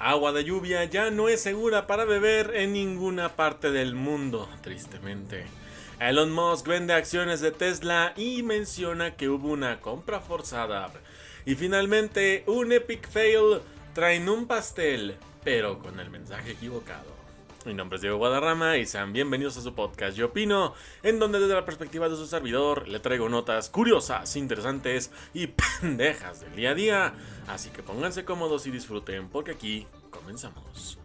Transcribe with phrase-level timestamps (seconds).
[0.00, 5.44] agua de lluvia ya no es segura para beber en ninguna parte del mundo, tristemente.
[6.00, 10.90] Elon Musk vende acciones de Tesla y menciona que hubo una compra forzada.
[11.44, 13.60] Y finalmente, un epic fail
[13.92, 17.19] traen un pastel, pero con el mensaje equivocado.
[17.66, 20.72] Mi nombre es Diego Guadarrama y sean bienvenidos a su podcast Yo Opino,
[21.02, 25.48] en donde desde la perspectiva de su servidor le traigo notas curiosas, interesantes y
[25.80, 27.14] pendejas del día a día.
[27.48, 30.98] Así que pónganse cómodos y disfruten porque aquí comenzamos.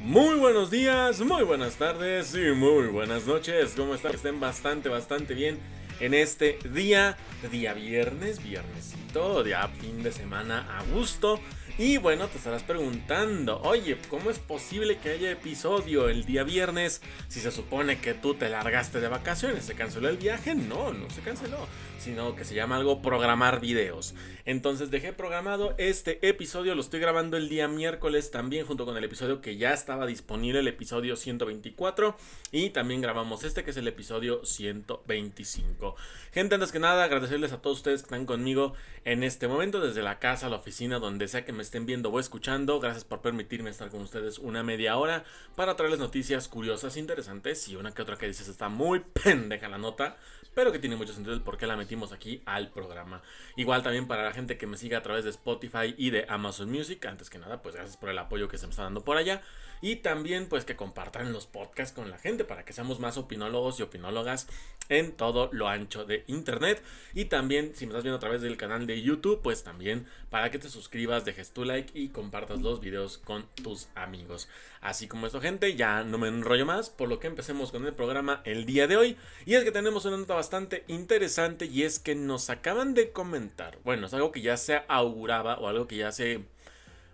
[0.00, 3.74] Muy buenos días, muy buenas tardes y muy buenas noches.
[3.76, 4.14] ¿Cómo están?
[4.14, 5.58] Estén bastante, bastante bien
[6.00, 7.16] en este día,
[7.50, 11.40] día viernes, viernesito, día fin de semana a gusto.
[11.80, 17.00] Y bueno, te estarás preguntando, oye, ¿cómo es posible que haya episodio el día viernes
[17.28, 19.64] si se supone que tú te largaste de vacaciones?
[19.64, 20.56] ¿Se canceló el viaje?
[20.56, 21.68] No, no se canceló,
[22.00, 24.16] sino que se llama algo programar videos.
[24.44, 29.04] Entonces dejé programado este episodio, lo estoy grabando el día miércoles también junto con el
[29.04, 32.16] episodio que ya estaba disponible, el episodio 124.
[32.50, 35.94] Y también grabamos este que es el episodio 125.
[36.32, 38.74] Gente, antes que nada, agradecerles a todos ustedes que están conmigo
[39.04, 42.18] en este momento, desde la casa, la oficina, donde sea que me estén viendo o
[42.18, 42.80] escuchando.
[42.80, 45.24] Gracias por permitirme estar con ustedes una media hora
[45.54, 49.78] para traerles noticias curiosas, interesantes y una que otra que dices está muy pendeja la
[49.78, 50.16] nota
[50.58, 53.22] pero que tiene mucho sentido el por qué la metimos aquí al programa.
[53.54, 56.68] Igual también para la gente que me siga a través de Spotify y de Amazon
[56.68, 59.16] Music, antes que nada, pues gracias por el apoyo que se me está dando por
[59.16, 59.40] allá.
[59.80, 63.78] Y también pues que compartan los podcasts con la gente para que seamos más opinólogos
[63.78, 64.46] y opinólogas
[64.88, 66.82] en todo lo ancho de internet.
[67.14, 70.50] Y también si me estás viendo a través del canal de YouTube, pues también para
[70.50, 74.48] que te suscribas, dejes tu like y compartas los videos con tus amigos.
[74.80, 77.94] Así como esto gente, ya no me enrollo más, por lo que empecemos con el
[77.94, 79.16] programa el día de hoy.
[79.44, 83.78] Y es que tenemos una nota bastante interesante y es que nos acaban de comentar,
[83.84, 86.44] bueno, es algo que ya se auguraba o algo que ya se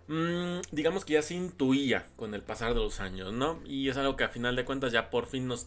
[0.07, 3.61] Mm, digamos que ya se intuía con el pasar de los años, ¿no?
[3.65, 5.65] Y es algo que a final de cuentas ya por fin nos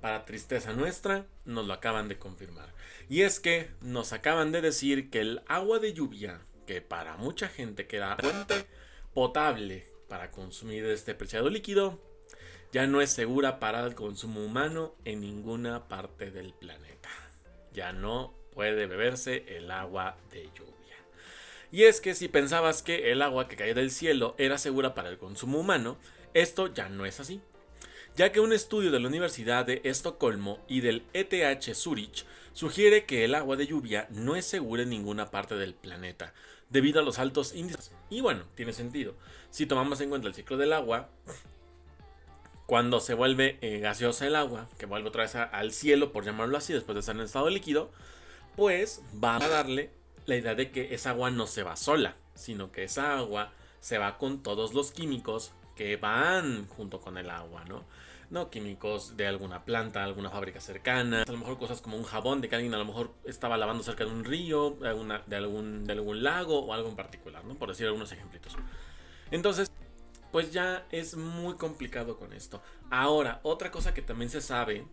[0.00, 2.72] para tristeza nuestra, nos lo acaban de confirmar.
[3.08, 7.48] Y es que nos acaban de decir que el agua de lluvia, que para mucha
[7.48, 8.16] gente queda
[9.14, 12.00] potable para consumir este preciado líquido,
[12.72, 17.10] ya no es segura para el consumo humano en ninguna parte del planeta.
[17.72, 20.75] Ya no puede beberse el agua de lluvia.
[21.72, 25.08] Y es que si pensabas que el agua que caía del cielo era segura para
[25.08, 25.96] el consumo humano,
[26.34, 27.40] esto ya no es así.
[28.16, 33.24] Ya que un estudio de la Universidad de Estocolmo y del ETH Zurich sugiere que
[33.24, 36.32] el agua de lluvia no es segura en ninguna parte del planeta,
[36.70, 37.92] debido a los altos índices.
[38.08, 39.14] Y bueno, tiene sentido.
[39.50, 41.10] Si tomamos en cuenta el ciclo del agua,
[42.64, 46.56] cuando se vuelve eh, gaseosa el agua, que vuelve otra vez al cielo, por llamarlo
[46.56, 47.90] así, después de estar en estado líquido,
[48.56, 49.90] pues va a darle
[50.26, 53.98] la idea de que esa agua no se va sola, sino que esa agua se
[53.98, 57.84] va con todos los químicos que van junto con el agua, ¿no?
[58.28, 62.40] No químicos de alguna planta, alguna fábrica cercana, a lo mejor cosas como un jabón
[62.40, 65.84] de que alguien a lo mejor estaba lavando cerca de un río, de, de, algún,
[65.84, 67.54] de algún lago o algo en particular, ¿no?
[67.54, 68.56] Por decir algunos ejemplitos.
[69.30, 69.70] Entonces,
[70.32, 72.60] pues ya es muy complicado con esto.
[72.90, 74.84] Ahora, otra cosa que también se sabe,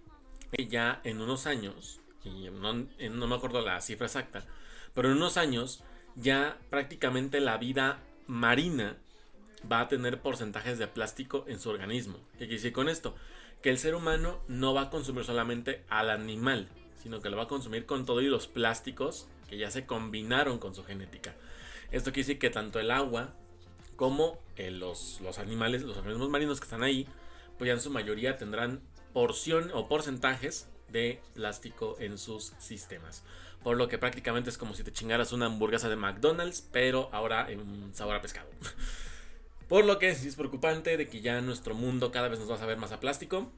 [0.51, 4.45] que ya en unos años, y no me acuerdo la cifra exacta,
[4.93, 5.83] pero en unos años
[6.15, 8.97] ya prácticamente la vida marina
[9.69, 12.17] va a tener porcentajes de plástico en su organismo.
[12.33, 13.15] ¿Qué quiere decir con esto?
[13.61, 16.67] Que el ser humano no va a consumir solamente al animal,
[17.01, 20.75] sino que lo va a consumir con todos los plásticos que ya se combinaron con
[20.75, 21.35] su genética.
[21.91, 23.33] Esto quiere decir que tanto el agua
[23.95, 27.07] como eh, los, los animales, los organismos marinos que están ahí,
[27.57, 28.81] pues ya en su mayoría tendrán
[29.13, 33.23] porción o porcentajes de plástico en sus sistemas.
[33.63, 37.51] Por lo que prácticamente es como si te chingaras una hamburguesa de McDonald's, pero ahora
[37.51, 38.49] en sabor a pescado.
[39.67, 42.59] Por lo que es preocupante de que ya nuestro mundo cada vez nos va a
[42.59, 43.51] saber más a plástico.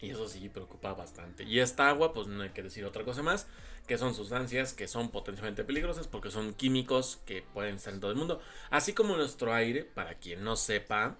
[0.00, 1.44] Y eso sí preocupa bastante.
[1.44, 3.46] Y esta agua, pues no hay que decir otra cosa más,
[3.86, 8.10] que son sustancias que son potencialmente peligrosas porque son químicos que pueden estar en todo
[8.10, 8.40] el mundo.
[8.70, 11.16] Así como nuestro aire, para quien no sepa,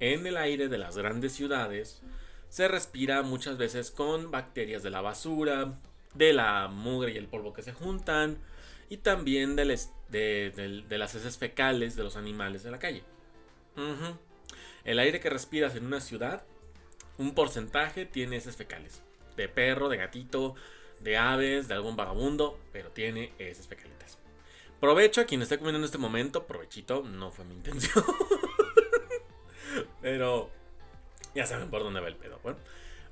[0.00, 2.00] en el aire de las grandes ciudades
[2.50, 5.78] se respira muchas veces con bacterias de la basura,
[6.14, 8.38] de la mugre y el polvo que se juntan
[8.88, 13.04] y también de, las heces fecales de los animales de la calle.
[14.84, 16.42] El aire que respiras en una ciudad,
[17.18, 19.02] un porcentaje tiene heces fecales.
[19.36, 20.56] De perro, de gatito,
[21.00, 24.18] de aves, de algún vagabundo, pero tiene heces fecalitas.
[24.80, 28.04] Provecho a quien esté comiendo en este momento, provechito, no fue mi intención.
[30.02, 30.50] pero
[31.34, 32.38] ya saben por dónde va el pedo.
[32.42, 32.58] Bueno,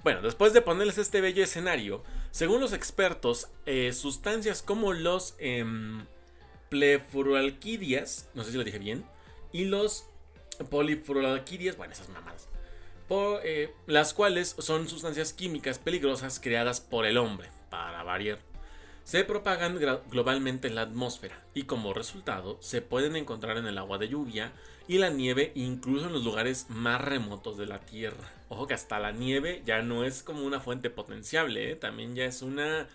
[0.05, 5.65] Bueno, después de ponerles este bello escenario, según los expertos, eh, sustancias como los eh,
[8.35, 9.05] no sé si lo dije bien,
[9.53, 10.07] y los
[10.71, 12.49] polifluoralquidias, bueno, esas mamadas,
[13.09, 18.39] por, eh, las cuales son sustancias químicas peligrosas creadas por el hombre, para variar.
[19.05, 19.79] Se propagan
[20.11, 24.53] globalmente en la atmósfera y como resultado se pueden encontrar en el agua de lluvia
[24.89, 28.33] y la nieve incluso en los lugares más remotos de la Tierra.
[28.49, 31.77] Ojo que hasta la nieve ya no es como una fuente potenciable, ¿eh?
[31.77, 32.89] también ya es una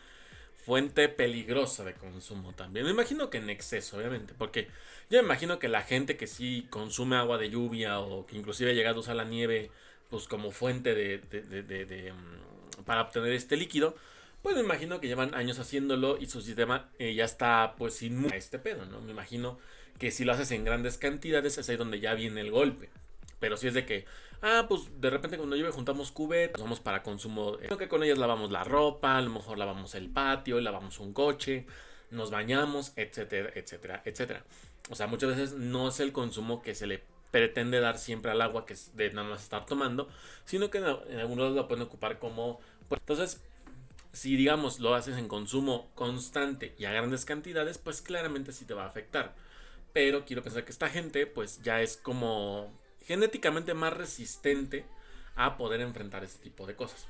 [0.65, 2.85] fuente peligrosa de consumo también.
[2.85, 4.67] Me imagino que en exceso, obviamente, porque
[5.09, 8.71] yo me imagino que la gente que sí consume agua de lluvia o que inclusive
[8.71, 9.69] ha llegado a usar la nieve
[10.09, 11.21] pues como fuente de,
[12.13, 13.95] mm, para obtener este líquido,
[14.41, 18.33] pues me imagino que llevan años haciéndolo y su sistema eh, ya está pues inmune
[18.33, 19.01] a este pedo, ¿no?
[19.01, 19.59] Me imagino
[19.99, 22.89] que si lo haces en grandes cantidades es ahí donde ya viene el golpe.
[23.39, 24.05] Pero si es de que,
[24.41, 28.17] ah, pues de repente cuando llueve juntamos cubetas, vamos para consumo, creo que con ellas
[28.17, 31.65] lavamos la ropa, a lo mejor lavamos el patio, lavamos un coche,
[32.09, 34.43] nos bañamos, etcétera, etcétera, etcétera.
[34.89, 38.41] O sea, muchas veces no es el consumo que se le pretende dar siempre al
[38.41, 40.07] agua que es de nada más estar tomando,
[40.45, 40.85] sino que en,
[41.19, 42.59] algunos lo pueden ocupar como...
[42.87, 43.41] Pues, entonces,
[44.11, 48.75] si digamos lo haces en consumo constante y a grandes cantidades, pues claramente sí te
[48.75, 49.33] va a afectar.
[49.93, 52.73] Pero quiero pensar que esta gente pues ya es como
[53.05, 54.85] genéticamente más resistente
[55.35, 57.07] a poder enfrentar este tipo de cosas.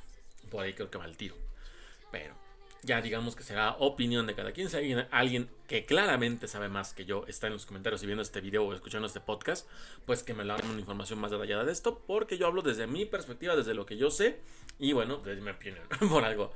[0.51, 1.35] Por ahí creo que va el tiro.
[2.11, 2.35] Pero
[2.83, 4.69] ya digamos que será opinión de cada quien.
[4.69, 8.21] Si alguien, alguien que claramente sabe más que yo está en los comentarios y viendo
[8.21, 9.67] este video o escuchando este podcast,
[10.05, 13.05] pues que me la una información más detallada de esto, porque yo hablo desde mi
[13.05, 14.39] perspectiva, desde lo que yo sé,
[14.79, 16.51] y bueno, desde mi opinión, por algo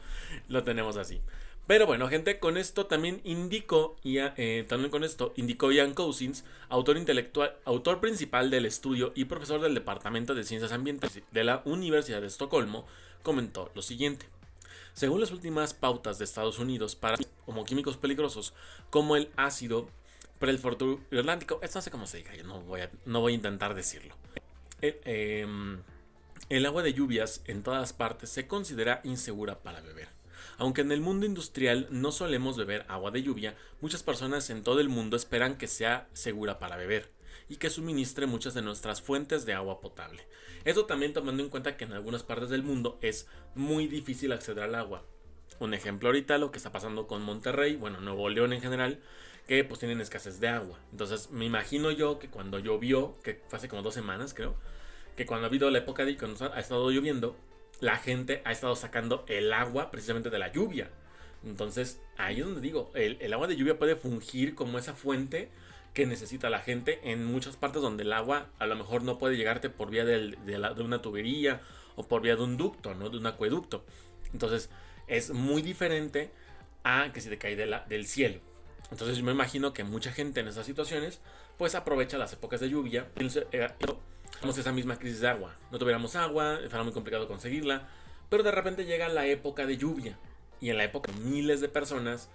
[0.50, 1.22] lo tenemos así.
[1.68, 6.46] Pero bueno, gente, con esto también indicó, y eh, también con esto indicó Ian Cousins,
[6.70, 11.62] autor intelectual, autor principal del estudio y profesor del Departamento de Ciencias Ambientales de la
[11.66, 12.88] Universidad de Estocolmo,
[13.22, 14.28] comentó lo siguiente.
[14.94, 18.54] Según las últimas pautas de Estados Unidos para homoquímicos peligrosos
[18.90, 19.90] como el ácido
[20.40, 23.76] atlántico, esto no sé cómo se diga, yo no voy a, no voy a intentar
[23.76, 24.16] decirlo.
[24.80, 25.82] El, em,
[26.48, 30.17] el agua de lluvias en todas partes se considera insegura para beber.
[30.58, 34.80] Aunque en el mundo industrial no solemos beber agua de lluvia, muchas personas en todo
[34.80, 37.12] el mundo esperan que sea segura para beber
[37.48, 40.28] y que suministre muchas de nuestras fuentes de agua potable.
[40.66, 44.64] Esto también tomando en cuenta que en algunas partes del mundo es muy difícil acceder
[44.64, 45.06] al agua.
[45.60, 49.00] Un ejemplo ahorita lo que está pasando con Monterrey, bueno, Nuevo León en general,
[49.48, 50.80] que pues tienen escasez de agua.
[50.92, 54.56] Entonces me imagino yo que cuando llovió, que fue hace como dos semanas creo,
[55.16, 57.36] que cuando ha habido la época de cuando ha estado lloviendo,
[57.82, 60.90] la gente ha estado sacando el agua precisamente de la lluvia.
[61.44, 65.50] Entonces ahí es donde digo, el, el agua de lluvia puede fungir como esa fuente
[65.98, 69.36] que necesita la gente en muchas partes donde el agua a lo mejor no puede
[69.36, 70.38] llegarte por vía de,
[70.78, 71.62] una tubería
[71.96, 73.10] o por vía de un ducto, ¿no?
[73.10, 73.84] De un acueducto.
[74.32, 74.70] Entonces
[75.08, 76.30] es muy diferente
[76.84, 78.40] a que si te cae del cielo.
[78.92, 81.20] Entonces yo me imagino que mucha gente en esas situaciones
[81.58, 83.08] pues aprovecha las épocas de lluvia.
[83.52, 83.68] Eh,
[84.40, 85.56] tenemos esa misma crisis de agua.
[85.72, 87.88] No tuviéramos agua, será muy complicado conseguirla.
[88.30, 90.18] Pero de repente llega la época de lluvia.
[90.60, 92.30] Y en la época miles de personas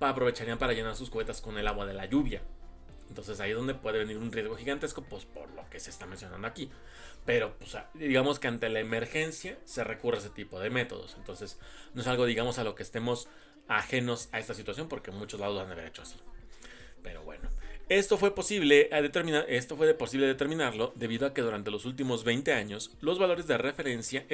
[0.00, 2.42] aprovecharían para llenar sus cubetas con el agua de la lluvia.
[3.08, 6.06] Entonces ahí es donde puede venir un riesgo gigantesco, pues por lo que se está
[6.06, 6.70] mencionando aquí.
[7.24, 11.14] Pero pues, digamos que ante la emergencia se recurre a ese tipo de métodos.
[11.16, 11.58] Entonces
[11.94, 13.28] no es algo, digamos, a lo que estemos
[13.68, 16.16] ajenos a esta situación, porque muchos lados han de haber hecho así.
[17.88, 22.24] Esto fue posible a determinar, esto fue posible determinarlo debido a que durante los últimos
[22.24, 24.26] 20 años los valores de referencia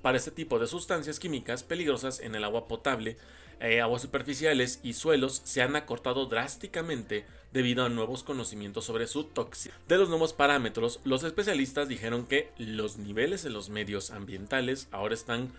[0.00, 3.18] para este tipo de sustancias químicas peligrosas en el agua potable
[3.60, 9.24] eh, aguas superficiales y suelos se han acortado drásticamente debido a nuevos conocimientos sobre su
[9.24, 9.76] toxicidad.
[9.86, 15.12] De los nuevos parámetros, los especialistas dijeron que los niveles en los medios ambientales ahora
[15.12, 15.52] están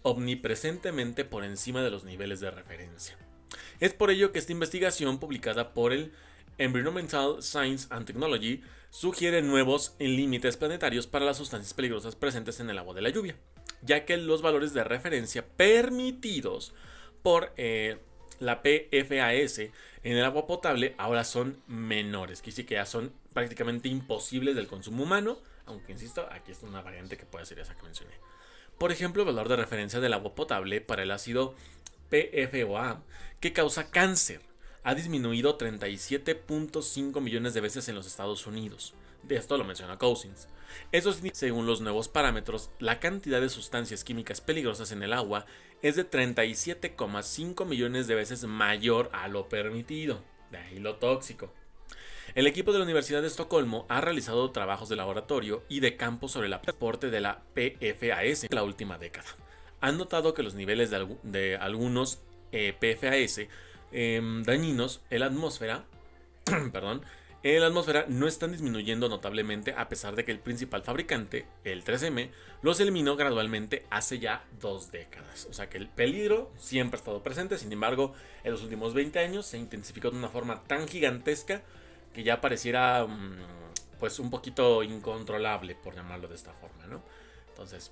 [0.00, 3.18] omnipresentemente por encima de los niveles de referencia.
[3.78, 6.12] Es por ello que esta investigación publicada por el
[6.58, 12.78] Environmental Science and Technology sugiere nuevos límites planetarios para las sustancias peligrosas presentes en el
[12.78, 13.36] agua de la lluvia,
[13.80, 16.74] ya que los valores de referencia permitidos
[17.22, 17.98] por eh,
[18.38, 23.88] la PFAS en el agua potable ahora son menores, que sí que ya son prácticamente
[23.88, 27.84] imposibles del consumo humano, aunque insisto, aquí está una variante que puede ser esa que
[27.84, 28.14] mencioné.
[28.78, 31.54] Por ejemplo, el valor de referencia del agua potable para el ácido
[32.10, 33.02] PFOA,
[33.40, 34.42] que causa cáncer,
[34.84, 38.94] ha disminuido 37.5 millones de veces en los Estados Unidos.
[39.22, 40.48] De esto lo menciona Cousins.
[40.90, 45.46] Eso significa, según los nuevos parámetros, la cantidad de sustancias químicas peligrosas en el agua
[45.82, 50.22] es de 37,5 millones de veces mayor a lo permitido.
[50.50, 51.52] De ahí lo tóxico.
[52.34, 56.28] El equipo de la Universidad de Estocolmo ha realizado trabajos de laboratorio y de campo
[56.28, 59.28] sobre el transporte de la PFAS en la última década.
[59.80, 60.90] Han notado que los niveles
[61.22, 62.22] de, algunos
[62.52, 63.48] eh, PFAS
[63.92, 65.84] em, dañinos en la atmósfera
[66.72, 67.02] perdón,
[67.42, 71.84] en la atmósfera no están disminuyendo notablemente a pesar de que el principal fabricante, el
[71.84, 72.30] 3M,
[72.62, 75.46] los eliminó gradualmente hace ya dos décadas.
[75.50, 79.18] O sea que el peligro siempre ha estado presente, sin embargo, en los últimos 20
[79.18, 81.62] años se intensificó de una forma tan gigantesca
[82.14, 83.38] que ya pareciera mm,
[83.98, 87.02] pues un poquito incontrolable, por llamarlo de esta forma, ¿no?
[87.48, 87.90] Entonces,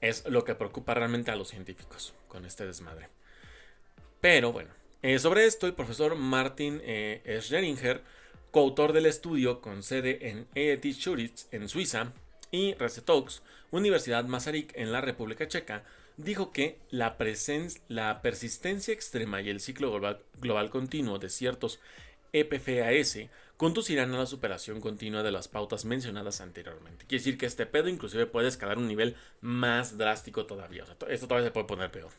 [0.00, 3.08] es lo que preocupa realmente a los científicos con este desmadre.
[4.20, 4.70] Pero bueno,
[5.04, 8.00] eh, sobre esto el profesor Martin eh, Scheringer
[8.50, 12.14] coautor del estudio con sede en ETH Zurich en Suiza
[12.50, 15.84] y Resetox, Universidad Masaryk en la República Checa,
[16.16, 17.18] dijo que la,
[17.88, 19.92] la persistencia extrema y el ciclo
[20.40, 21.80] global, continuo de ciertos
[22.32, 27.04] EPFAS conducirán a la superación continua de las pautas mencionadas anteriormente.
[27.06, 30.84] Quiere decir que este pedo inclusive puede escalar un nivel más drástico todavía.
[31.08, 32.10] esto todavía se puede poner peor.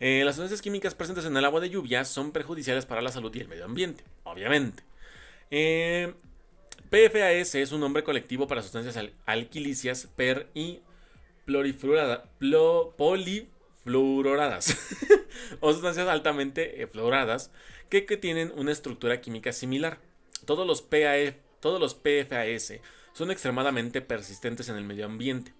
[0.00, 3.34] Eh, las sustancias químicas presentes en el agua de lluvia son perjudiciales para la salud
[3.34, 4.82] y el medio ambiente, obviamente.
[5.50, 6.14] Eh,
[6.88, 10.80] PFAS es un nombre colectivo para sustancias alquilicias per y
[12.96, 14.78] polifluororadas
[15.60, 17.50] o sustancias altamente fluoradas
[17.90, 19.98] que, tienen una estructura química similar.
[20.46, 20.88] Todos los,
[21.60, 22.80] todos los PFAS
[23.12, 25.52] son extremadamente persistentes en el medio ambiente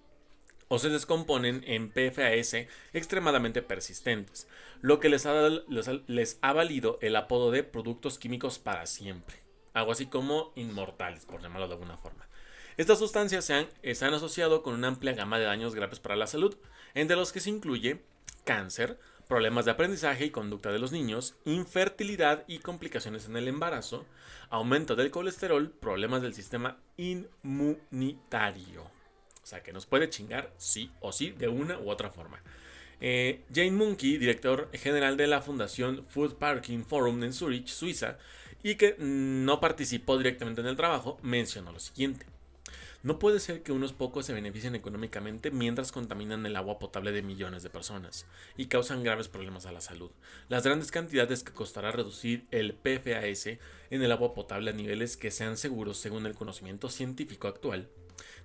[0.70, 4.48] o se descomponen en PFAS extremadamente persistentes,
[4.80, 5.26] lo que les
[6.40, 11.68] ha valido el apodo de productos químicos para siempre algo así como inmortales, por llamarlo
[11.68, 12.26] de alguna forma.
[12.76, 13.68] Estas sustancias se han,
[14.14, 16.56] asociado con una amplia gama de daños graves para la salud,
[16.94, 18.02] entre los que se incluye
[18.44, 18.98] cáncer,
[19.28, 24.06] problemas de aprendizaje y conducta de los niños, infertilidad y complicaciones en el embarazo,
[24.48, 27.40] aumento del colesterol, problemas del sistema inmunitario.
[29.42, 32.40] O sea que nos puede chingar sí o sí de una u otra forma.
[33.00, 38.18] Eh, Jane Monkey, director general de la Fundación Food Parking Forum en Zurich, Suiza,
[38.62, 42.26] y que no participó directamente en el trabajo, mencionó lo siguiente.
[43.02, 47.22] No puede ser que unos pocos se beneficien económicamente mientras contaminan el agua potable de
[47.22, 48.26] millones de personas
[48.58, 50.10] y causan graves problemas a la salud.
[50.50, 53.46] Las grandes cantidades que costará reducir el PFAS
[53.88, 57.88] en el agua potable a niveles que sean seguros según el conocimiento científico actual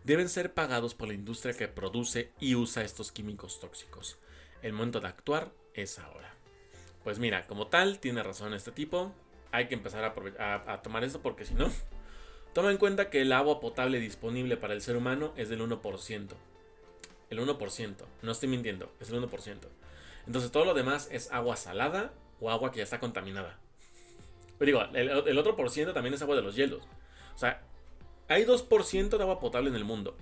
[0.04, 4.18] deben ser pagados por la industria que produce y usa estos químicos tóxicos.
[4.62, 6.34] El momento de actuar es ahora.
[7.04, 9.14] Pues mira, como tal, tiene razón este tipo
[9.56, 11.72] hay que empezar a, tomar esto porque si no,
[12.54, 16.30] toma en cuenta que el agua potable disponible para el ser humano es del 1%.
[17.30, 19.58] El 1%, no estoy mintiendo, es el 1%.
[20.28, 23.58] Entonces todo lo demás es agua salada o agua que ya está contaminada.
[24.60, 26.84] Pero digo, el, otro por ciento también es agua de los hielos.
[27.34, 27.64] O sea,
[28.28, 30.16] hay 2% de agua potable en el mundo.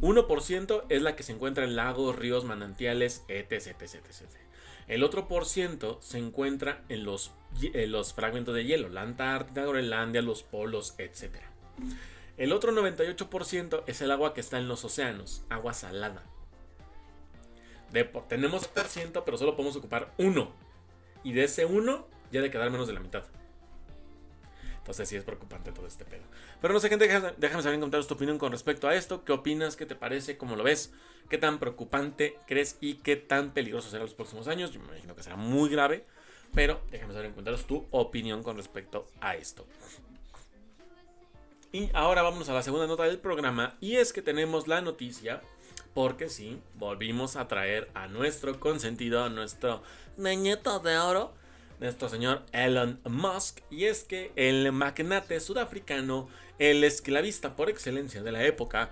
[0.00, 4.00] 1% es la que se encuentra en lagos, ríos, manantiales, etc, etc.
[4.86, 7.32] El otro por ciento se encuentra en los,
[8.14, 11.36] fragmentos de hielo, la Antártida, Groenlandia, los polos, etc.
[12.36, 16.24] El otro 98% es el agua que está en los océanos, agua salada.
[17.92, 20.52] De, tenemos por ciento, pero solo podemos ocupar uno.
[21.22, 23.24] Y de ese uno ya de quedar menos de la mitad.
[24.80, 26.22] Entonces sí es preocupante todo este pedo.
[26.60, 29.24] Pero no sé, gente, déjame saber en comentarios tu opinión con respecto a esto.
[29.24, 29.76] ¿Qué opinas?
[29.76, 30.36] ¿Qué te parece?
[30.38, 30.92] ¿Cómo lo ves?
[31.28, 34.72] ¿Qué tan preocupante crees y qué tan peligroso será los próximos años?
[34.72, 36.06] Yo me imagino que será muy grave.
[36.54, 39.66] Pero déjame saber en comentarios tu opinión con respecto a esto.
[41.72, 43.76] Y ahora vamos a la segunda nota del programa.
[43.80, 45.42] Y es que tenemos la noticia.
[45.94, 49.82] Porque sí, volvimos a traer a nuestro consentido, a nuestro
[50.16, 51.34] niñito de oro
[51.80, 58.32] nuestro señor Elon Musk, y es que el magnate sudafricano, el esclavista por excelencia de
[58.32, 58.90] la época,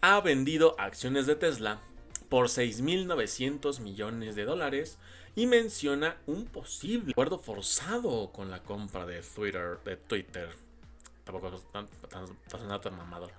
[0.00, 1.80] ha vendido acciones de Tesla
[2.28, 4.98] por 6.900 millones de dólares
[5.34, 9.20] y menciona un posible acuerdo forzado con la compra de
[10.06, 10.50] Twitter.
[11.24, 13.32] Tampoco tan, tan, tan mamador.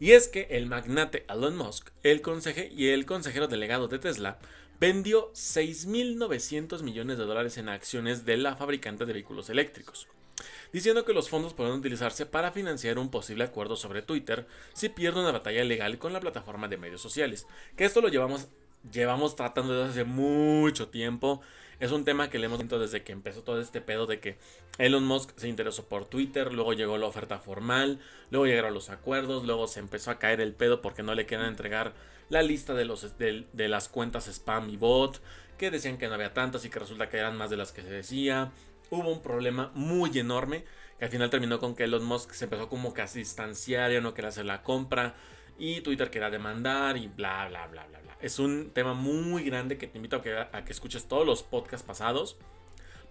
[0.00, 2.22] Y es que el magnate Elon Musk el
[2.74, 4.38] y el consejero delegado de Tesla
[4.82, 10.08] vendió 6.900 millones de dólares en acciones de la fabricante de vehículos eléctricos,
[10.72, 15.20] diciendo que los fondos pueden utilizarse para financiar un posible acuerdo sobre Twitter si pierde
[15.20, 17.46] una batalla legal con la plataforma de medios sociales.
[17.76, 18.48] Que esto lo llevamos,
[18.90, 21.42] llevamos tratando desde hace mucho tiempo.
[21.78, 24.36] Es un tema que le hemos visto desde que empezó todo este pedo de que
[24.78, 29.44] Elon Musk se interesó por Twitter, luego llegó la oferta formal, luego llegaron los acuerdos,
[29.44, 31.94] luego se empezó a caer el pedo porque no le querían entregar
[32.32, 35.20] la lista de, los, de, las cuentas spam y bot,
[35.58, 37.82] que decían que no había tantas y que resulta que eran más de las que
[37.82, 38.52] se decía.
[38.90, 40.64] hubo un problema muy enorme
[40.98, 44.14] que al final terminó con que Elon Musk se empezó como casi distanciar, ya no
[44.14, 45.14] quería hacer la compra
[45.58, 48.16] y Twitter quería demandar y bla, bla, bla, bla, bla.
[48.22, 51.42] Es un tema muy grande que te invito a que, a que escuches todos los
[51.42, 52.38] podcasts pasados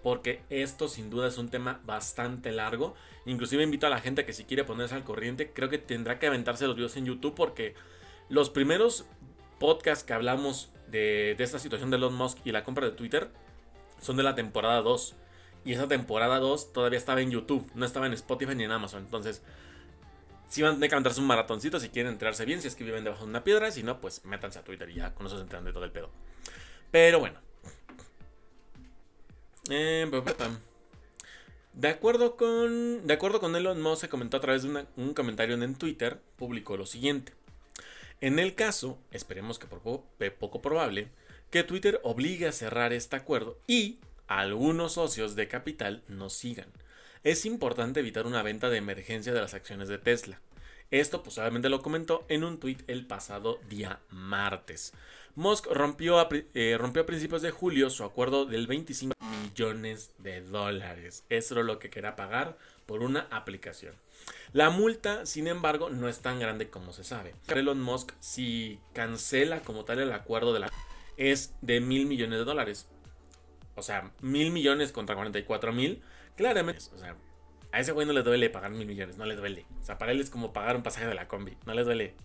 [0.02, 2.96] porque esto sin duda es un tema bastante largo.
[3.28, 6.26] Inclusive invito a la gente que si quiere ponerse al corriente, creo que tendrá que
[6.26, 7.76] aventarse los videos en YouTube porque
[8.32, 9.06] los primeros
[9.60, 13.30] podcasts que hablamos de, esta situación de Elon Musk y la compra de Twitter
[14.00, 15.16] son de la temporada 2.
[15.66, 19.04] Y esa temporada 2 todavía estaba en YouTube, no estaba en Spotify ni en Amazon.
[19.04, 19.44] Entonces,
[20.48, 22.86] si van a tener que aventarse un maratoncito si quieren enterarse bien, si es que
[22.86, 25.36] viven debajo de una piedra, si no, pues métanse a Twitter y ya con eso
[25.36, 26.10] se enteran de todo el pedo.
[26.90, 27.38] Pero bueno,
[29.70, 30.10] eh,
[31.74, 33.06] de acuerdo con.
[33.06, 36.78] De acuerdo con Elon Musk se comentó a través de un comentario en Twitter, publicó
[36.78, 37.34] lo siguiente.
[38.22, 41.08] En el caso, esperemos que poco probable,
[41.50, 43.98] que Twitter obligue a cerrar este acuerdo y
[44.28, 46.68] algunos socios de capital nos sigan.
[47.24, 50.40] Es importante evitar una venta de emergencia de las acciones de Tesla.
[50.92, 54.94] Esto pues lo comentó en un tweet el pasado día martes.
[55.34, 60.42] Musk rompió a, eh, rompió a principios de julio su acuerdo del 25 millones de
[60.42, 61.24] dólares.
[61.30, 63.96] Eso es lo que quería pagar por una aplicación.
[64.54, 67.34] La multa, sin embargo, no es tan grande como se sabe.
[67.48, 70.70] Elon Musk, si cancela como tal el acuerdo de la
[71.18, 72.88] es de mil millones de dólares.
[73.76, 76.02] O sea, mil millones contra 44 mil.
[76.36, 77.16] Claramente, o sea,
[77.72, 79.66] a ese güey no le duele pagar mil millones, no le duele.
[79.80, 82.16] O sea, para él es como pagar un pasaje de la combi, no le duele.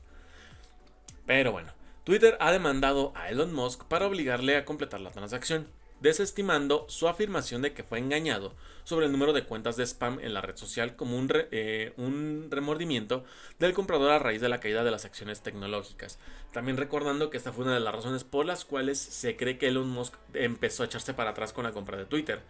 [1.27, 1.73] Pero bueno,
[2.05, 5.69] Twitter ha demandado a Elon Musk para obligarle a completar la transacción,
[6.01, 10.35] desestimando su afirmación de que fue engañado sobre el número de cuentas de spam en
[10.35, 13.25] la red social como un, eh, un remordimiento
[13.59, 16.19] del comprador a raíz de la caída de las acciones tecnológicas.
[16.53, 19.69] También recordando que esta fue una de las razones por las cuales se cree que
[19.69, 22.41] Elon Musk empezó a echarse para atrás con la compra de Twitter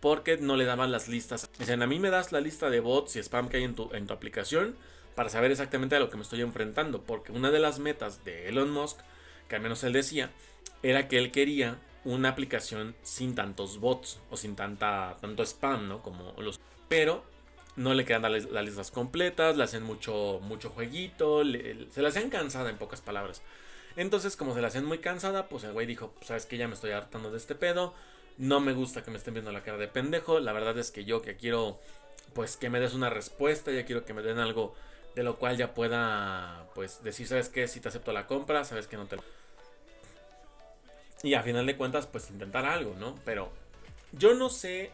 [0.00, 1.48] porque no le daban las listas.
[1.58, 4.12] Dicen, a mí me das la lista de bots y spam que hay en tu
[4.12, 4.76] aplicación
[5.14, 7.02] para saber exactamente a lo que me estoy enfrentando.
[7.02, 8.98] Porque una de las metas de Elon Musk,
[9.48, 10.30] que al menos él decía,
[10.82, 16.02] era que él quería una aplicación sin tantos bots o sin tanta, tanto spam, ¿no?
[16.02, 16.60] Como los...
[16.88, 17.24] Pero
[17.76, 21.42] no le quedan las, listas completas, le hacen mucho, mucho jueguito,
[21.90, 23.42] se la hacen cansada en pocas palabras.
[23.96, 26.74] Entonces, como se la hacen muy cansada, pues el güey dijo, sabes que ya me
[26.74, 27.94] estoy hartando de este pedo,
[28.38, 31.04] no me gusta que me estén viendo la cara de pendejo, la verdad es que
[31.04, 31.78] yo que quiero,
[32.34, 34.74] pues que me des una respuesta, ya quiero que me den algo
[35.14, 37.68] de lo cual ya pueda pues decir, ¿sabes qué?
[37.68, 39.16] Si te acepto la compra, sabes que no te...
[41.24, 43.16] Y a final de cuentas pues intentar algo, ¿no?
[43.24, 43.50] Pero
[44.12, 44.92] yo no sé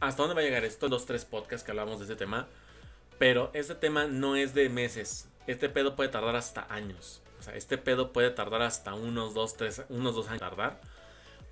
[0.00, 2.48] hasta dónde va a llegar esto, los tres podcasts que hablamos de este tema,
[3.18, 7.22] pero este tema no es de meses, este pedo puede tardar hasta años.
[7.38, 10.80] O sea, este pedo puede tardar hasta unos dos, tres, unos dos años tardar.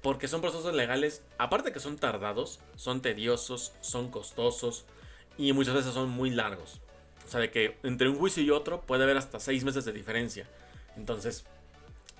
[0.03, 4.87] Porque son procesos legales, aparte que son tardados, son tediosos, son costosos
[5.38, 6.81] y muchas veces son muy largos.
[7.27, 9.92] O sea, de que entre un juicio y otro puede haber hasta seis meses de
[9.92, 10.49] diferencia.
[10.96, 11.44] Entonces,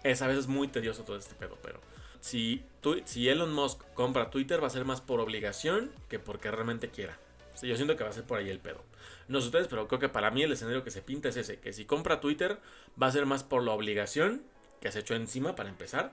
[0.03, 1.81] es a veces muy tedioso todo este pedo, pero
[2.21, 2.63] si,
[3.05, 7.19] si Elon Musk compra Twitter va a ser más por obligación que porque realmente quiera.
[7.63, 8.83] O yo siento que va a ser por ahí el pedo.
[9.29, 11.59] No sé ustedes, pero creo que para mí el escenario que se pinta es ese,
[11.59, 12.59] que si compra Twitter
[13.01, 14.43] va a ser más por la obligación
[14.81, 16.13] que se echó encima para empezar,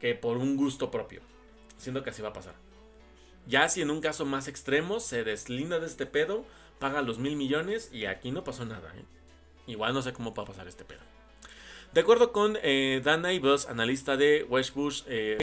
[0.00, 1.20] que por un gusto propio.
[1.76, 2.54] Siento que así va a pasar.
[3.46, 6.44] Ya si en un caso más extremo se deslinda de este pedo,
[6.78, 8.92] paga los mil millones y aquí no pasó nada.
[8.96, 9.04] ¿eh?
[9.66, 11.00] Igual no sé cómo va a pasar este pedo.
[11.94, 15.38] De acuerdo con eh, Dan analista de Westbush, eh,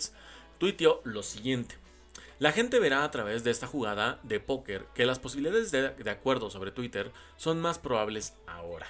[0.58, 1.76] tuiteó lo siguiente.
[2.40, 6.10] La gente verá a través de esta jugada de póker que las posibilidades de, de
[6.10, 8.86] acuerdo sobre Twitter son más probables ahora.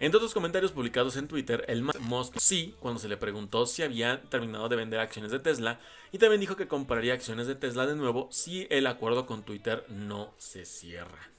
[0.00, 4.22] Entre otros comentarios publicados en Twitter, el Musk sí, cuando se le preguntó si había
[4.22, 5.78] terminado de vender acciones de Tesla,
[6.10, 9.84] y también dijo que compraría acciones de Tesla de nuevo si el acuerdo con Twitter
[9.88, 11.33] no se cierra.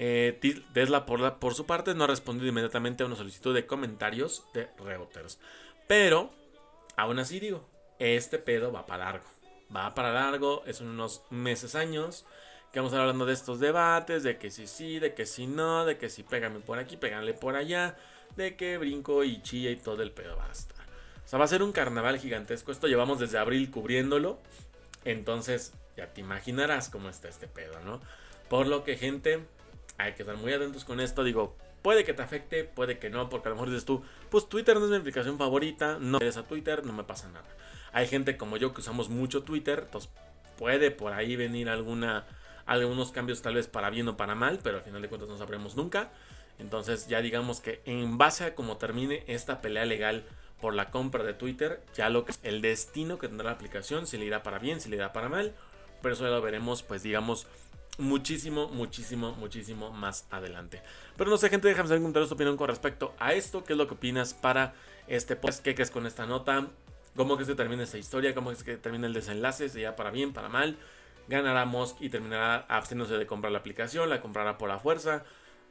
[0.00, 0.38] Eh,
[0.72, 4.68] Tesla, por, por su parte, no ha respondido inmediatamente a una solicitud de comentarios de
[4.78, 5.40] Reuters.
[5.88, 6.30] Pero,
[6.96, 9.26] aún así digo, este pedo va para largo.
[9.74, 12.26] Va para largo, es unos meses, años.
[12.72, 15.48] Que vamos a estar hablando de estos debates, de que si sí, de que si
[15.48, 17.96] no, de que si pégame por aquí, pégale por allá,
[18.36, 20.76] de que brinco y chilla y todo el pedo basta.
[21.24, 22.70] O sea, va a ser un carnaval gigantesco.
[22.70, 24.38] Esto llevamos desde abril cubriéndolo.
[25.04, 28.00] Entonces, ya te imaginarás cómo está este pedo, ¿no?
[28.48, 29.44] Por lo que, gente,
[29.98, 31.24] hay que estar muy atentos con esto.
[31.24, 34.48] Digo, puede que te afecte, puede que no, porque a lo mejor dices tú, pues
[34.48, 37.46] Twitter no es mi aplicación favorita, no eres a Twitter, no me pasa nada.
[37.92, 40.10] Hay gente como yo que usamos mucho Twitter, entonces
[40.56, 42.26] puede por ahí venir alguna,
[42.66, 45.36] algunos cambios tal vez para bien o para mal, pero al final de cuentas no
[45.36, 46.10] sabremos nunca.
[46.58, 50.24] Entonces ya digamos que en base a cómo termine esta pelea legal
[50.60, 54.06] por la compra de Twitter, ya lo que es el destino que tendrá la aplicación,
[54.06, 55.54] si le irá para bien, si le irá para mal,
[56.02, 57.46] pero eso ya lo veremos, pues digamos,
[57.98, 60.82] muchísimo, muchísimo, muchísimo más adelante.
[61.16, 63.64] Pero no sé, gente, déjame saber en comentarios tu opinión con respecto a esto.
[63.64, 64.74] ¿Qué es lo que opinas para
[65.06, 66.68] este pues ¿Qué crees con esta nota?
[67.16, 68.34] ¿Cómo que termina esta historia?
[68.34, 69.68] ¿Cómo crees que termina el desenlace?
[69.68, 70.78] ¿Sería para bien, para mal?
[71.26, 74.08] ¿Ganará Musk y terminará absteniéndose de comprar la aplicación?
[74.08, 75.24] ¿La comprará por la fuerza?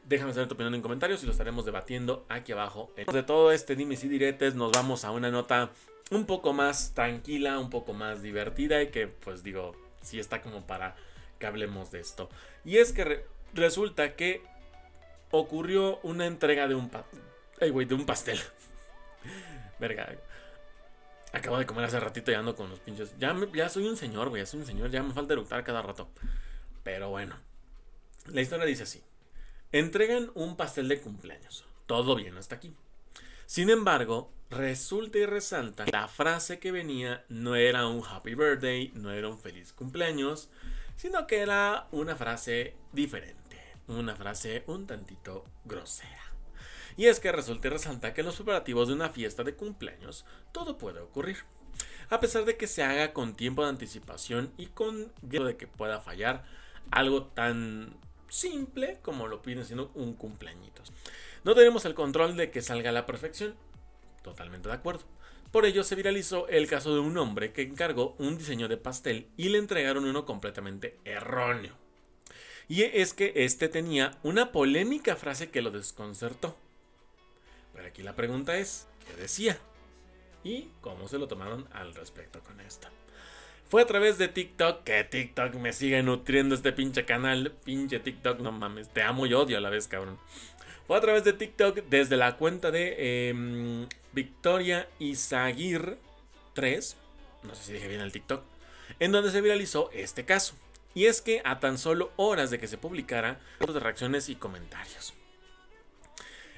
[0.04, 2.94] Déjame saber tu opinión en comentarios y lo estaremos debatiendo aquí abajo.
[2.96, 5.72] De todo este dimes y diretes, nos vamos a una nota
[6.12, 10.66] un poco más tranquila, un poco más divertida y que, pues digo, sí está como
[10.66, 10.96] para
[11.38, 12.30] que hablemos de esto.
[12.66, 14.42] Y es que resulta que
[15.32, 16.92] ocurrió una entrega de un,
[17.60, 18.40] de un pastel.
[19.80, 20.16] Verga.
[21.34, 23.14] Acabo de comer hace ratito y ando con los pinches.
[23.20, 24.42] Ya, ya soy un señor, güey.
[24.42, 24.90] Ya soy un señor.
[24.90, 26.10] Ya me falta eructar cada rato.
[26.84, 27.36] Pero bueno.
[28.28, 29.04] La historia dice así.
[29.72, 31.66] Entregan un pastel de cumpleaños.
[31.86, 32.74] Todo bien hasta aquí.
[33.46, 39.12] Sin embargo, resulta y resalta la frase que venía no era un happy birthday, no
[39.12, 40.50] era un feliz cumpleaños,
[40.98, 43.58] sino que era una frase diferente,
[43.88, 46.24] una frase un tantito grosera.
[46.98, 50.26] Y es que resulta y resalta que en los preparativos de una fiesta de cumpleaños
[50.52, 51.38] todo puede ocurrir.
[52.10, 56.02] A pesar de que se haga con tiempo de anticipación y con de que pueda
[56.02, 56.44] fallar
[56.90, 57.96] algo tan
[58.30, 60.92] simple como lo piden siendo un cumpleañitos.
[61.44, 63.56] No tenemos el control de que salga a la perfección.
[64.24, 65.04] Totalmente de acuerdo.
[65.52, 69.28] Por ello se viralizó el caso de un hombre que encargó un diseño de pastel
[69.38, 71.74] y le entregaron uno completamente erróneo.
[72.68, 76.58] Y es que este tenía una polémica frase que lo desconcertó.
[77.74, 79.58] Pero aquí la pregunta es, ¿qué decía?
[80.44, 82.90] ¿Y cómo se lo tomaron al respecto con esto?
[83.70, 87.54] Fue a través de TikTok, que TikTok me sigue nutriendo este pinche canal.
[87.66, 90.18] Pinche TikTok, no mames, te amo y odio a la vez, cabrón.
[90.88, 95.98] Fue a través de TikTok desde la cuenta de em, Victoria Isaguir
[96.54, 96.96] 3.
[97.44, 98.42] No sé si dije bien el TikTok.
[99.00, 100.56] En donde se viralizó este caso.
[100.96, 105.14] Y es que a tan solo horas de que se publicara, de reacciones y comentarios.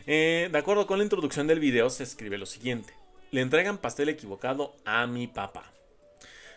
[0.05, 2.93] Eh, de acuerdo con la introducción del video, se escribe lo siguiente:
[3.31, 5.73] Le entregan pastel equivocado a mi papá.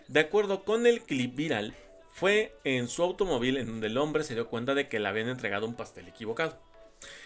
[0.09, 1.75] De acuerdo con el clip viral,
[2.13, 5.29] fue en su automóvil en donde el hombre se dio cuenta de que le habían
[5.29, 6.61] entregado un pastel equivocado.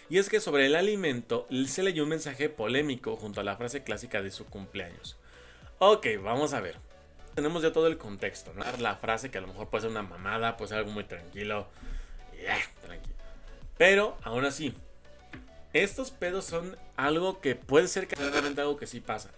[0.08, 3.82] Y es que sobre el alimento se leyó un mensaje polémico junto a la frase
[3.82, 5.16] clásica de su cumpleaños.
[5.78, 6.76] Ok, vamos a ver.
[7.34, 8.64] Tenemos ya todo el contexto, ¿no?
[8.78, 11.68] La frase que a lo mejor puede ser una mamada, puede ser algo muy tranquilo.
[12.40, 13.14] Yeah, tranquilo.
[13.76, 14.72] Pero, aún así,
[15.72, 19.30] estos pedos son algo que puede ser que realmente algo que sí pasa.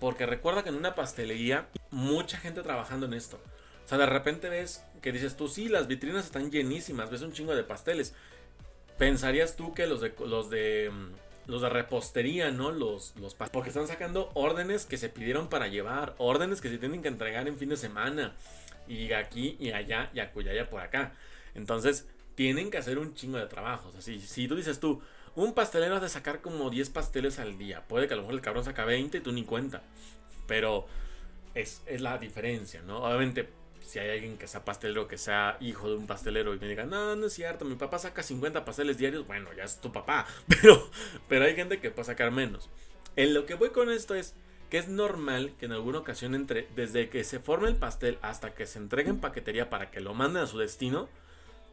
[0.00, 3.40] Porque recuerda que en una pastelería, mucha gente trabajando en esto.
[3.84, 7.32] O sea, de repente ves que dices tú, sí, las vitrinas están llenísimas, ves un
[7.32, 8.14] chingo de pasteles.
[8.98, 12.70] Pensarías tú que los de los de mm, los de repostería, ¿no?
[12.72, 17.00] Los, los porque están sacando órdenes que se pidieron para llevar, órdenes que se tienen
[17.00, 18.34] que entregar en fin de semana.
[18.86, 21.12] Y aquí y allá y acuyaya por acá.
[21.54, 23.88] Entonces, tienen que hacer un chingo de trabajo.
[23.88, 25.02] O sea, si, tú dices tú,
[25.34, 27.82] un pastelero ha de sacar como 10 pasteles al día.
[27.88, 29.82] Puede que a lo mejor el cabrón saca 20 y tú ni cuenta.
[30.46, 30.86] Pero
[31.54, 33.02] es, la diferencia, ¿no?
[33.02, 33.48] Obviamente,
[33.88, 36.84] si hay alguien que sea pastelero, que sea hijo de un pastelero y me diga,
[36.84, 40.26] no, no es cierto, mi papá saca 50 pasteles diarios, bueno, ya es tu papá.
[40.46, 40.90] Pero,
[41.28, 42.68] pero hay gente que puede sacar menos.
[43.16, 44.34] En lo que voy con esto es
[44.68, 48.54] que es normal que en alguna ocasión entre, desde que se forme el pastel hasta
[48.54, 51.08] que se entregue en paquetería para que lo manden a su destino,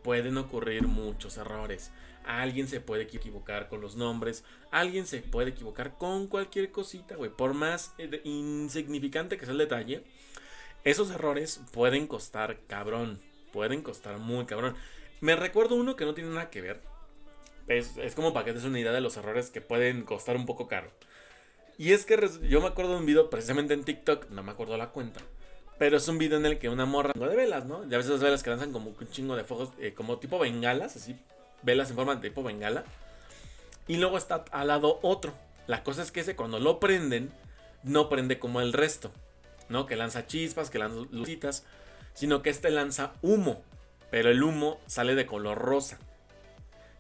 [0.04, 1.92] pueden ocurrir muchos errores.
[2.26, 4.44] Alguien se puede equivocar con los nombres.
[4.72, 7.30] Alguien se puede equivocar con cualquier cosita, güey.
[7.30, 10.04] Por más eh, insignificante que sea el detalle,
[10.86, 13.20] esos errores pueden costar cabrón.
[13.52, 14.76] Pueden costar muy cabrón.
[15.20, 16.82] Me recuerdo uno que no tiene nada que ver.
[17.68, 20.46] Es, como para que te des una idea de los errores que pueden costar un
[20.46, 20.92] poco caro.
[21.78, 24.78] Y es que yo me acuerdo de un video precisamente en TikTok, no me acuerdo
[24.78, 25.20] la cuenta.
[25.80, 27.84] Pero es un video en el que una morra de velas, ¿no?
[27.90, 30.40] Ya a veces las velas que lanzan como un chingo de fuegos, eh, como tipo
[30.40, 31.18] bengalas, así
[31.64, 32.86] velas en forma de tipo bengala.
[33.88, 35.34] Y luego está al lado otro.
[35.68, 37.32] La cosa es que ese cuando lo prenden,
[37.84, 39.12] no prende como el resto.
[39.70, 39.86] ¿No?
[39.86, 41.66] Que lanza chispas, que lanza lucitas.
[42.14, 43.64] Sino que este lanza humo.
[44.12, 46.00] Pero el humo sale de color rosa.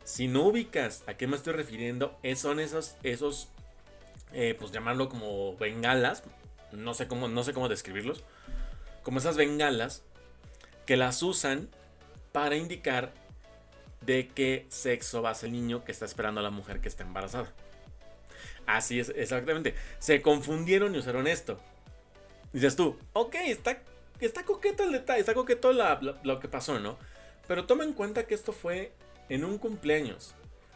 [0.04, 3.49] Si no ubicas a qué me estoy refiriendo, son esos, esos
[4.34, 6.23] eh, pues llamarlo como bengalas.
[6.71, 8.23] No sé, cómo, no sé cómo describirlos.
[9.04, 10.04] Como esas bengalas
[10.86, 11.69] que las usan
[12.32, 13.13] para indicar
[14.01, 16.88] de qué sexo va a ser el niño que está esperando a la mujer que
[16.88, 17.51] está embarazada.
[18.67, 19.75] Así es, exactamente.
[19.99, 21.60] Se confundieron y usaron esto.
[22.55, 23.81] Dices tú, ok, está,
[24.21, 26.97] está coqueto el detalle, está coqueto lo que pasó, ¿no?
[27.49, 28.93] Pero toma en cuenta que esto fue
[29.27, 30.35] en un cumpleaños.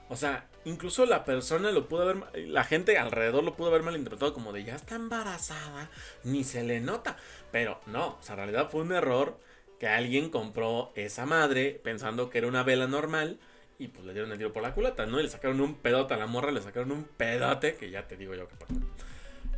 [0.10, 4.34] O sea, incluso la persona lo pudo haber, la gente alrededor lo pudo haber malinterpretado
[4.34, 5.90] como de ya está embarazada,
[6.26, 7.16] ni se le nota.
[7.50, 9.40] Pero no, o sea, en realidad fue un error
[9.80, 13.40] que alguien compró esa madre pensando que era una vela normal
[13.78, 15.18] y pues le dieron el tiro por la culata, ¿no?
[15.18, 18.18] Y le sacaron un pedote a la morra, le sacaron un pedote, que ya te
[18.18, 18.74] digo yo que pasó.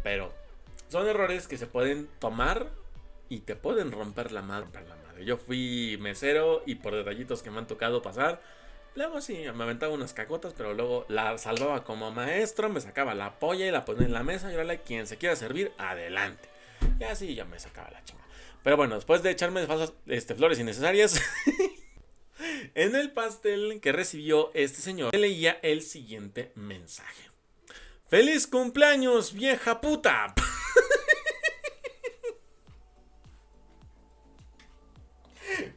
[0.04, 0.41] Pero
[0.92, 2.70] son errores que se pueden tomar
[3.30, 4.68] y te pueden romper la madre.
[4.74, 5.24] La madre.
[5.24, 8.42] Yo fui mesero y por detallitos que me han tocado pasar,
[8.94, 13.40] luego sí, me aventaba unas cacotas, pero luego la salvaba como maestro, me sacaba la
[13.40, 16.50] polla y la ponía en la mesa y ahora quien se quiera servir, adelante.
[17.00, 18.26] Y así ya me sacaba la chinga.
[18.62, 21.22] Pero bueno, después de echarme falsas este, flores innecesarias,
[22.76, 27.30] en el pastel que recibió este señor, leía el siguiente mensaje.
[28.10, 30.36] ¡Feliz cumpleaños, vieja puta!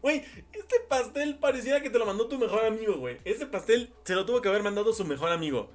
[0.03, 3.19] Güey, este pastel pareciera que te lo mandó tu mejor amigo, güey.
[3.25, 5.71] Este pastel se lo tuvo que haber mandado su mejor amigo.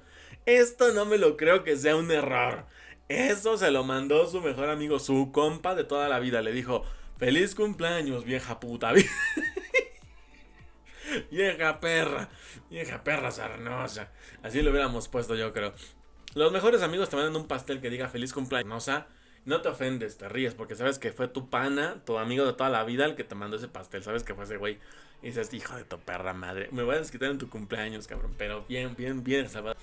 [0.46, 2.66] Esto no me lo creo que sea un error.
[3.08, 6.42] Eso se lo mandó su mejor amigo, su compa de toda la vida.
[6.42, 6.84] Le dijo,
[7.18, 8.92] feliz cumpleaños, vieja puta.
[11.30, 12.28] vieja perra,
[12.70, 14.12] vieja perra sarnosa.
[14.42, 15.74] Así lo hubiéramos puesto yo creo.
[16.34, 18.88] Los mejores amigos te mandan un pastel que diga feliz cumpleaños.
[19.44, 22.68] No te ofendes, te ríes, porque sabes que fue tu pana, tu amigo de toda
[22.68, 24.02] la vida, el que te mandó ese pastel.
[24.02, 24.78] Sabes que fue ese güey.
[25.22, 28.34] Y dices, hijo de tu perra madre, me voy a desquitar en tu cumpleaños, cabrón.
[28.36, 29.76] Pero bien, bien, bien, salvado.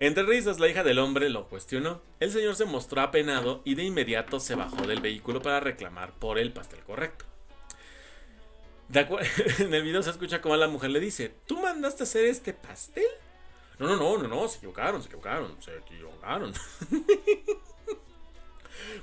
[0.00, 2.00] Entre risas, la hija del hombre lo cuestionó.
[2.20, 6.38] El señor se mostró apenado y de inmediato se bajó del vehículo para reclamar por
[6.38, 7.24] el pastel correcto.
[9.58, 13.04] en el video se escucha como la mujer le dice, ¿tú mandaste hacer este pastel?
[13.78, 16.52] No, no, no, no, no, se equivocaron, se equivocaron, se equivocaron.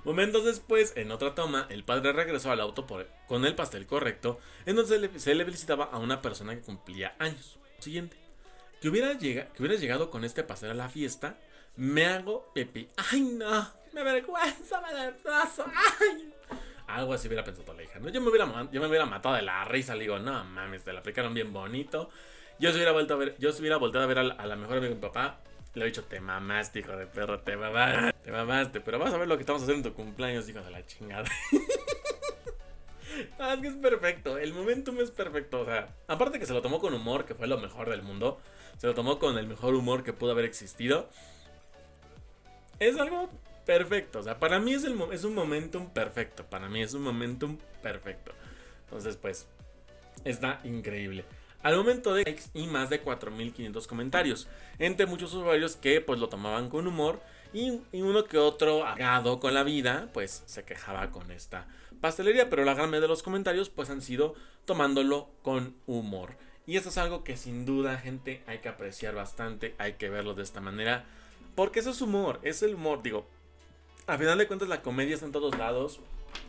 [0.03, 2.85] Momentos después, en otra toma, el padre regresó al auto
[3.27, 7.59] con el pastel correcto, en donde se le, felicitaba a una persona que cumplía años.
[7.79, 8.17] Siguiente.
[8.81, 11.37] Que hubiera, que llegado con este pastel a la fiesta,
[11.75, 12.89] me hago pepe.
[13.11, 13.69] ¡Ay, no!
[13.93, 15.65] ¡Me avergüenza, me desplazo!
[15.67, 16.33] ¡Ay!
[16.87, 17.99] Algo así hubiera pensado la hija.
[17.99, 18.09] ¿no?
[18.09, 19.95] Yo, me hubiera, yo me hubiera matado de la risa.
[19.95, 22.09] Le digo, no mames, te la aplicaron bien bonito.
[22.59, 24.77] Yo se hubiera vuelto a ver, yo se hubiera volteado a ver a la, mejor
[24.77, 25.39] amiga de mi papá
[25.75, 28.81] le he dicho, te mamaste, hijo de perro, te mamaste, te mamaste.
[28.81, 31.27] Pero vas a ver lo que estamos haciendo en tu cumpleaños, hijo de la chingada.
[33.39, 34.37] ah, es que es perfecto.
[34.37, 35.61] El momentum es perfecto.
[35.61, 38.39] O sea, aparte que se lo tomó con humor, que fue lo mejor del mundo.
[38.77, 41.09] Se lo tomó con el mejor humor que pudo haber existido.
[42.79, 43.29] Es algo
[43.65, 44.19] perfecto.
[44.19, 46.45] O sea, para mí es, el, es un momentum perfecto.
[46.45, 48.31] Para mí es un momentum perfecto.
[48.85, 49.47] Entonces, pues,
[50.23, 51.25] está increíble
[51.63, 54.47] al momento de likes y más de 4500 comentarios,
[54.79, 57.21] entre muchos usuarios que pues lo tomaban con humor
[57.53, 61.67] y, uno que otro agado con la vida pues se quejaba con esta
[62.01, 66.35] pastelería, pero la gran mayoría de los comentarios pues han sido tomándolo con humor.
[66.65, 70.33] Y esto es algo que sin duda gente hay que apreciar bastante, hay que verlo
[70.33, 71.05] de esta manera,
[71.55, 73.25] porque eso es humor, es el humor, digo,
[74.07, 75.99] a final de cuentas la comedia está en todos lados,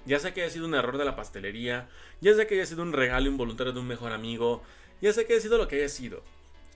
[0.07, 1.89] ya sea que haya sido un error de la pastelería,
[2.21, 4.63] ya sea que haya sido un regalo involuntario de un mejor amigo,
[5.05, 6.23] ya sé que ha sido lo que haya sido.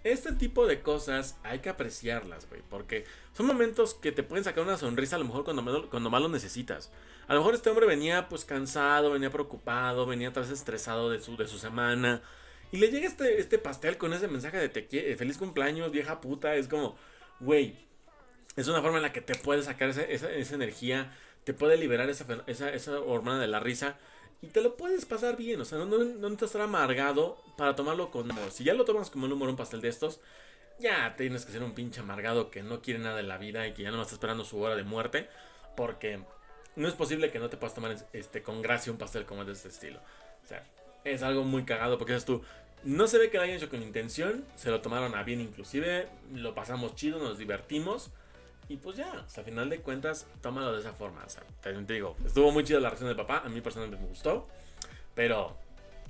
[0.04, 4.62] Este tipo de cosas hay que apreciarlas, güey, porque son momentos que te pueden sacar
[4.64, 6.92] una sonrisa a lo mejor cuando, cuando más lo necesitas.
[7.26, 11.20] A lo mejor este hombre venía pues cansado, venía preocupado, venía tal vez estresado de
[11.20, 12.20] su, de su semana.
[12.70, 16.54] Y le llega este, este pastel con ese mensaje de te feliz cumpleaños, vieja puta.
[16.54, 16.98] Es como,
[17.40, 17.76] güey,
[18.56, 22.10] es una forma en la que te puede sacar esa, esa, energía, te puede liberar
[22.10, 23.96] esa, esa, esa hormona de la risa
[24.40, 28.10] y te lo puedes pasar bien, o sea, no, no, necesitas estar amargado para tomarlo
[28.10, 28.50] con humor.
[28.50, 30.20] Si ya lo tomas como un humor un pastel de estos,
[30.78, 33.74] ya tienes que ser un pinche amargado que no quiere nada de la vida y
[33.74, 35.28] que ya no está esperando su hora de muerte.
[35.76, 36.20] Porque
[36.76, 39.52] no es posible que no te puedas tomar este, con gracia un pastel como de
[39.52, 39.98] este estilo.
[40.44, 40.64] O sea,
[41.04, 42.42] es algo muy cagado porque es tú.
[42.84, 46.08] No se ve que lo hayan hecho con intención, se lo tomaron a bien inclusive,
[46.32, 48.10] lo pasamos chido, nos divertimos.
[48.68, 51.24] Y pues ya, o a final de cuentas, tómalo de esa forma.
[51.24, 54.08] O sea, te digo, estuvo muy chida la reacción del papá, a mí personalmente me
[54.08, 54.46] gustó.
[55.14, 55.56] Pero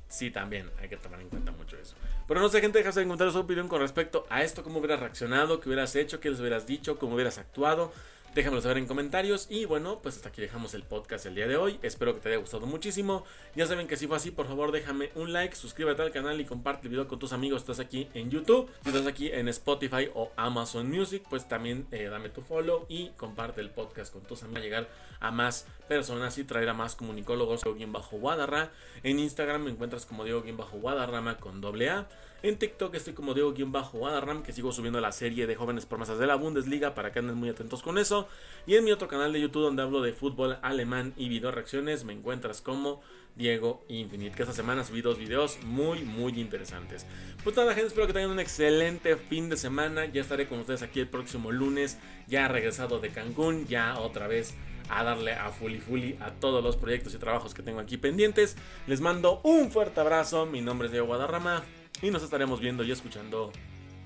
[0.09, 1.95] sí, también hay que tomar en cuenta mucho eso.
[2.27, 5.01] Pero no sé, gente, deja de encontrar su opinión con respecto a esto, cómo hubieras
[5.01, 7.93] reaccionado, qué hubieras hecho, qué les hubieras dicho, cómo hubieras actuado.
[8.35, 9.47] Déjamelo saber en comentarios.
[9.51, 11.79] Y bueno, pues hasta aquí dejamos el podcast el día de hoy.
[11.83, 13.25] Espero que te haya gustado muchísimo.
[13.57, 16.45] Ya saben que si fue así, por favor déjame un like, suscríbete al canal y
[16.45, 17.63] comparte el video con tus amigos.
[17.63, 22.29] Estás aquí en YouTube, estás aquí en Spotify o Amazon Music, pues también eh, dame
[22.29, 24.49] tu follow y comparte el podcast con tus amigos.
[24.49, 24.89] Para llegar
[25.21, 27.63] a más personas y traer a más comunicólogos.
[27.89, 28.71] bajo Guadarra.
[29.03, 32.09] En Instagram me encuentras como Diego-Guadarrama con doble A.
[32.41, 36.37] En TikTok estoy como Diego-Adaram, que sigo subiendo la serie de jóvenes promesas de la
[36.37, 38.29] Bundesliga para que anden muy atentos con eso.
[38.65, 42.05] Y en mi otro canal de YouTube donde hablo de fútbol alemán y video reacciones,
[42.05, 43.01] me encuentras como
[43.35, 47.07] Diego Infinite, que esta semana subí dos videos muy, muy interesantes.
[47.43, 50.07] Pues nada, gente, espero que tengan un excelente fin de semana.
[50.07, 51.99] Ya estaré con ustedes aquí el próximo lunes,
[52.29, 54.55] ya regresado de Cancún, ya otra vez
[54.91, 58.57] a darle a fully fully a todos los proyectos y trabajos que tengo aquí pendientes.
[58.87, 60.47] Les mando un fuerte abrazo.
[60.47, 61.65] Mi nombre es Diego Guadarrama
[62.03, 63.53] y nos estaremos viendo y escuchando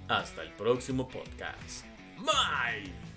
[0.08, 1.84] hasta el próximo podcast.
[2.18, 3.11] Bye.